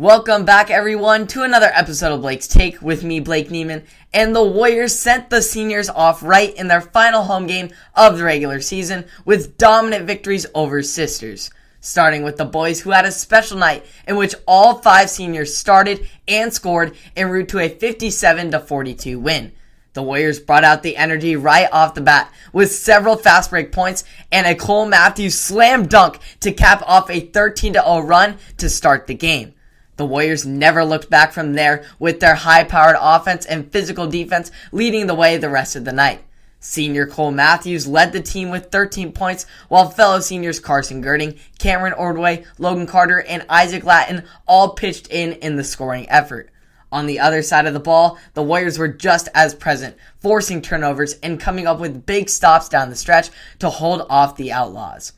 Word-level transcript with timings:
Welcome 0.00 0.44
back, 0.44 0.70
everyone, 0.70 1.26
to 1.26 1.42
another 1.42 1.72
episode 1.74 2.12
of 2.12 2.20
Blake's 2.20 2.46
Take 2.46 2.80
with 2.80 3.02
me, 3.02 3.18
Blake 3.18 3.48
Neiman. 3.48 3.84
And 4.14 4.32
the 4.32 4.44
Warriors 4.44 4.96
sent 4.96 5.28
the 5.28 5.42
seniors 5.42 5.88
off 5.88 6.22
right 6.22 6.54
in 6.54 6.68
their 6.68 6.80
final 6.80 7.24
home 7.24 7.48
game 7.48 7.70
of 7.96 8.16
the 8.16 8.22
regular 8.22 8.60
season 8.60 9.06
with 9.24 9.58
dominant 9.58 10.06
victories 10.06 10.46
over 10.54 10.84
sisters. 10.84 11.50
Starting 11.80 12.22
with 12.22 12.36
the 12.36 12.44
boys 12.44 12.80
who 12.80 12.90
had 12.90 13.06
a 13.06 13.10
special 13.10 13.58
night 13.58 13.84
in 14.06 14.14
which 14.14 14.36
all 14.46 14.76
five 14.76 15.10
seniors 15.10 15.56
started 15.56 16.08
and 16.28 16.54
scored 16.54 16.94
en 17.16 17.28
route 17.28 17.48
to 17.48 17.58
a 17.58 17.68
57 17.68 18.52
42 18.52 19.18
win. 19.18 19.50
The 19.94 20.04
Warriors 20.04 20.38
brought 20.38 20.62
out 20.62 20.84
the 20.84 20.96
energy 20.96 21.34
right 21.34 21.68
off 21.72 21.94
the 21.94 22.02
bat 22.02 22.32
with 22.52 22.70
several 22.70 23.16
fast 23.16 23.50
break 23.50 23.72
points 23.72 24.04
and 24.30 24.46
a 24.46 24.54
Cole 24.54 24.86
Matthews 24.86 25.36
slam 25.36 25.88
dunk 25.88 26.20
to 26.38 26.52
cap 26.52 26.84
off 26.86 27.10
a 27.10 27.18
13 27.18 27.72
0 27.72 27.98
run 28.02 28.36
to 28.58 28.70
start 28.70 29.08
the 29.08 29.14
game. 29.14 29.54
The 29.98 30.06
Warriors 30.06 30.46
never 30.46 30.84
looked 30.84 31.10
back 31.10 31.32
from 31.32 31.54
there 31.54 31.84
with 31.98 32.20
their 32.20 32.36
high 32.36 32.62
powered 32.62 32.96
offense 33.00 33.44
and 33.44 33.70
physical 33.72 34.06
defense 34.06 34.52
leading 34.70 35.08
the 35.08 35.14
way 35.14 35.36
the 35.36 35.50
rest 35.50 35.74
of 35.74 35.84
the 35.84 35.92
night. 35.92 36.22
Senior 36.60 37.04
Cole 37.04 37.32
Matthews 37.32 37.88
led 37.88 38.12
the 38.12 38.20
team 38.20 38.48
with 38.50 38.70
13 38.70 39.10
points, 39.10 39.44
while 39.66 39.90
fellow 39.90 40.20
seniors 40.20 40.60
Carson 40.60 41.00
Girding, 41.00 41.34
Cameron 41.58 41.94
Ordway, 41.94 42.44
Logan 42.58 42.86
Carter, 42.86 43.20
and 43.20 43.44
Isaac 43.48 43.82
Latin 43.82 44.22
all 44.46 44.74
pitched 44.74 45.08
in 45.08 45.32
in 45.32 45.56
the 45.56 45.64
scoring 45.64 46.08
effort. 46.08 46.50
On 46.92 47.06
the 47.06 47.18
other 47.18 47.42
side 47.42 47.66
of 47.66 47.74
the 47.74 47.80
ball, 47.80 48.18
the 48.34 48.42
Warriors 48.42 48.78
were 48.78 48.86
just 48.86 49.28
as 49.34 49.52
present, 49.52 49.96
forcing 50.20 50.62
turnovers 50.62 51.14
and 51.24 51.40
coming 51.40 51.66
up 51.66 51.80
with 51.80 52.06
big 52.06 52.28
stops 52.28 52.68
down 52.68 52.88
the 52.88 52.96
stretch 52.96 53.30
to 53.58 53.68
hold 53.68 54.06
off 54.08 54.36
the 54.36 54.52
Outlaws. 54.52 55.12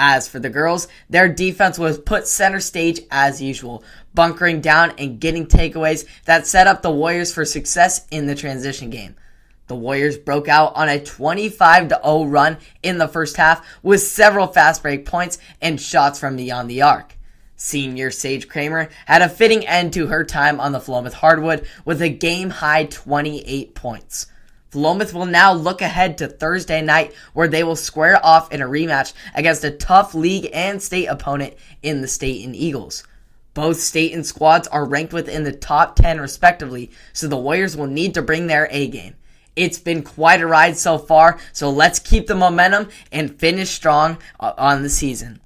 As 0.00 0.28
for 0.28 0.38
the 0.38 0.48
girls, 0.48 0.86
their 1.10 1.28
defense 1.28 1.76
was 1.76 1.98
put 1.98 2.28
center 2.28 2.60
stage 2.60 3.00
as 3.10 3.42
usual, 3.42 3.82
bunkering 4.14 4.60
down 4.60 4.92
and 4.96 5.18
getting 5.18 5.48
takeaways 5.48 6.06
that 6.24 6.46
set 6.46 6.68
up 6.68 6.82
the 6.82 6.90
Warriors 6.90 7.34
for 7.34 7.44
success 7.44 8.06
in 8.12 8.26
the 8.26 8.36
transition 8.36 8.90
game. 8.90 9.16
The 9.66 9.74
Warriors 9.74 10.16
broke 10.16 10.46
out 10.46 10.76
on 10.76 10.88
a 10.88 11.02
25 11.02 11.88
0 11.88 12.24
run 12.26 12.58
in 12.80 12.98
the 12.98 13.08
first 13.08 13.36
half 13.36 13.66
with 13.82 14.00
several 14.00 14.46
fast 14.46 14.82
break 14.82 15.04
points 15.04 15.38
and 15.60 15.80
shots 15.80 16.20
from 16.20 16.36
beyond 16.36 16.70
the 16.70 16.82
arc. 16.82 17.16
Senior 17.56 18.12
Sage 18.12 18.48
Kramer 18.48 18.90
had 19.04 19.20
a 19.20 19.28
fitting 19.28 19.66
end 19.66 19.92
to 19.94 20.06
her 20.06 20.22
time 20.22 20.60
on 20.60 20.70
the 20.70 20.78
Philomath 20.78 21.14
hardwood 21.14 21.66
with 21.84 22.00
a 22.00 22.08
game 22.08 22.50
high 22.50 22.84
28 22.84 23.74
points. 23.74 24.28
Philomath 24.70 25.14
will 25.14 25.26
now 25.26 25.52
look 25.52 25.80
ahead 25.80 26.18
to 26.18 26.28
Thursday 26.28 26.82
night, 26.82 27.14
where 27.32 27.48
they 27.48 27.64
will 27.64 27.76
square 27.76 28.24
off 28.24 28.52
in 28.52 28.60
a 28.60 28.66
rematch 28.66 29.14
against 29.34 29.64
a 29.64 29.70
tough 29.70 30.14
league 30.14 30.50
and 30.52 30.82
state 30.82 31.06
opponent 31.06 31.54
in 31.82 32.02
the 32.02 32.08
State 32.08 32.38
Stayton 32.38 32.54
Eagles. 32.54 33.04
Both 33.54 33.80
Stayton 33.80 34.24
squads 34.24 34.68
are 34.68 34.84
ranked 34.84 35.12
within 35.12 35.44
the 35.44 35.52
top 35.52 35.96
10 35.96 36.20
respectively, 36.20 36.90
so 37.12 37.26
the 37.26 37.36
Warriors 37.36 37.76
will 37.76 37.86
need 37.86 38.14
to 38.14 38.22
bring 38.22 38.46
their 38.46 38.68
A 38.70 38.88
game. 38.88 39.14
It's 39.56 39.78
been 39.78 40.02
quite 40.02 40.40
a 40.40 40.46
ride 40.46 40.76
so 40.76 40.98
far, 40.98 41.40
so 41.52 41.70
let's 41.70 41.98
keep 41.98 42.26
the 42.26 42.36
momentum 42.36 42.90
and 43.10 43.34
finish 43.40 43.70
strong 43.70 44.18
uh, 44.38 44.52
on 44.56 44.82
the 44.82 44.90
season. 44.90 45.40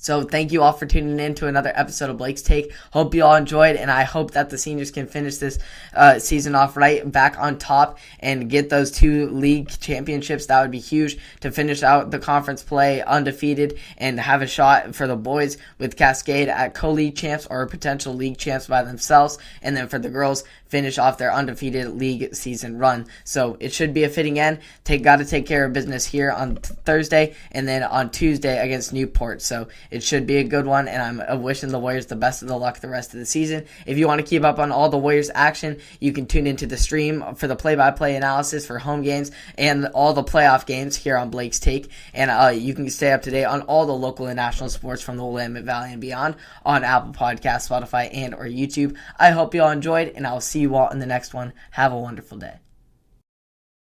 So 0.00 0.22
thank 0.22 0.52
you 0.52 0.62
all 0.62 0.72
for 0.72 0.86
tuning 0.86 1.18
in 1.18 1.34
to 1.34 1.48
another 1.48 1.72
episode 1.74 2.08
of 2.08 2.18
Blake's 2.18 2.40
Take. 2.40 2.72
Hope 2.92 3.14
you 3.14 3.24
all 3.24 3.34
enjoyed, 3.34 3.74
and 3.74 3.90
I 3.90 4.04
hope 4.04 4.30
that 4.30 4.48
the 4.48 4.56
seniors 4.56 4.92
can 4.92 5.08
finish 5.08 5.38
this 5.38 5.58
uh, 5.92 6.20
season 6.20 6.54
off 6.54 6.76
right, 6.76 7.10
back 7.10 7.36
on 7.36 7.58
top, 7.58 7.98
and 8.20 8.48
get 8.48 8.70
those 8.70 8.92
two 8.92 9.28
league 9.30 9.68
championships. 9.80 10.46
That 10.46 10.62
would 10.62 10.70
be 10.70 10.78
huge 10.78 11.18
to 11.40 11.50
finish 11.50 11.82
out 11.82 12.12
the 12.12 12.20
conference 12.20 12.62
play 12.62 13.02
undefeated 13.02 13.76
and 13.96 14.20
have 14.20 14.40
a 14.40 14.46
shot 14.46 14.94
for 14.94 15.08
the 15.08 15.16
boys 15.16 15.58
with 15.78 15.96
Cascade 15.96 16.48
at 16.48 16.74
co-league 16.74 17.16
champs 17.16 17.46
or 17.50 17.66
potential 17.66 18.14
league 18.14 18.38
champs 18.38 18.68
by 18.68 18.84
themselves, 18.84 19.36
and 19.62 19.76
then 19.76 19.88
for 19.88 19.98
the 19.98 20.08
girls 20.08 20.44
finish 20.68 20.98
off 20.98 21.18
their 21.18 21.32
undefeated 21.32 21.88
league 21.88 22.34
season 22.34 22.78
run. 22.78 23.06
So 23.24 23.56
it 23.58 23.72
should 23.72 23.94
be 23.94 24.04
a 24.04 24.08
fitting 24.08 24.38
end. 24.38 24.60
Take 24.84 25.02
got 25.02 25.16
to 25.16 25.24
take 25.24 25.46
care 25.46 25.64
of 25.64 25.72
business 25.72 26.04
here 26.04 26.30
on 26.30 26.56
Thursday, 26.56 27.34
and 27.50 27.66
then 27.66 27.82
on 27.82 28.10
Tuesday 28.10 28.62
against 28.62 28.92
Newport. 28.92 29.42
So 29.42 29.66
it 29.90 30.02
should 30.02 30.26
be 30.26 30.36
a 30.36 30.44
good 30.44 30.66
one, 30.66 30.88
and 30.88 31.22
I'm 31.22 31.42
wishing 31.42 31.70
the 31.70 31.78
Warriors 31.78 32.06
the 32.06 32.16
best 32.16 32.42
of 32.42 32.48
the 32.48 32.56
luck 32.56 32.80
the 32.80 32.88
rest 32.88 33.14
of 33.14 33.20
the 33.20 33.26
season. 33.26 33.66
If 33.86 33.98
you 33.98 34.06
want 34.06 34.20
to 34.20 34.26
keep 34.26 34.44
up 34.44 34.58
on 34.58 34.72
all 34.72 34.88
the 34.88 34.98
Warriors 34.98 35.30
action, 35.34 35.78
you 36.00 36.12
can 36.12 36.26
tune 36.26 36.46
into 36.46 36.66
the 36.66 36.76
stream 36.76 37.34
for 37.34 37.46
the 37.46 37.56
play-by-play 37.56 38.16
analysis 38.16 38.66
for 38.66 38.78
home 38.78 39.02
games 39.02 39.30
and 39.56 39.86
all 39.86 40.12
the 40.12 40.24
playoff 40.24 40.66
games 40.66 40.96
here 40.96 41.16
on 41.16 41.30
Blake's 41.30 41.60
Take, 41.60 41.90
and 42.14 42.30
uh, 42.30 42.48
you 42.48 42.74
can 42.74 42.88
stay 42.90 43.12
up 43.12 43.22
to 43.22 43.30
date 43.30 43.44
on 43.44 43.62
all 43.62 43.86
the 43.86 43.92
local 43.92 44.26
and 44.26 44.36
national 44.36 44.68
sports 44.68 45.02
from 45.02 45.16
the 45.16 45.24
Willamette 45.24 45.64
Valley 45.64 45.92
and 45.92 46.00
beyond 46.00 46.36
on 46.64 46.84
Apple 46.84 47.12
Podcasts, 47.12 47.68
Spotify, 47.68 48.08
and 48.12 48.34
or 48.34 48.44
YouTube. 48.44 48.96
I 49.18 49.30
hope 49.30 49.54
you 49.54 49.62
all 49.62 49.70
enjoyed, 49.70 50.12
and 50.14 50.26
I'll 50.26 50.40
see 50.40 50.60
you 50.60 50.74
all 50.74 50.88
in 50.90 50.98
the 50.98 51.06
next 51.06 51.34
one. 51.34 51.52
Have 51.72 51.92
a 51.92 51.98
wonderful 51.98 52.38
day. 52.38 52.58